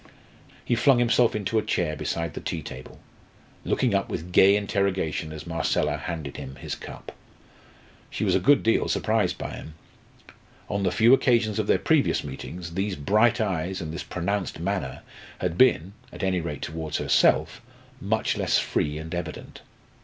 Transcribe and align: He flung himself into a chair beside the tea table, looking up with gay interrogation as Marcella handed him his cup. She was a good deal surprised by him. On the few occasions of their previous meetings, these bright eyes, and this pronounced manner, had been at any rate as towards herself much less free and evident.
He 0.65 0.73
flung 0.73 0.97
himself 0.97 1.35
into 1.35 1.59
a 1.59 1.63
chair 1.63 1.95
beside 1.95 2.33
the 2.33 2.41
tea 2.41 2.63
table, 2.63 2.99
looking 3.63 3.93
up 3.93 4.09
with 4.09 4.31
gay 4.31 4.55
interrogation 4.55 5.31
as 5.31 5.45
Marcella 5.45 5.95
handed 5.95 6.37
him 6.37 6.55
his 6.55 6.73
cup. 6.73 7.11
She 8.09 8.23
was 8.25 8.33
a 8.33 8.39
good 8.39 8.63
deal 8.63 8.87
surprised 8.87 9.37
by 9.37 9.51
him. 9.51 9.75
On 10.67 10.81
the 10.81 10.89
few 10.91 11.13
occasions 11.13 11.59
of 11.59 11.67
their 11.67 11.77
previous 11.77 12.23
meetings, 12.23 12.73
these 12.73 12.95
bright 12.95 13.39
eyes, 13.39 13.79
and 13.79 13.93
this 13.93 14.01
pronounced 14.01 14.59
manner, 14.59 15.03
had 15.37 15.55
been 15.55 15.93
at 16.11 16.23
any 16.23 16.41
rate 16.41 16.63
as 16.65 16.73
towards 16.73 16.97
herself 16.97 17.61
much 17.99 18.35
less 18.35 18.57
free 18.57 18.97
and 18.97 19.13
evident. 19.13 19.61